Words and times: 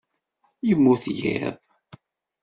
Yemmut 0.67 1.03
yiḍ. 1.17 1.57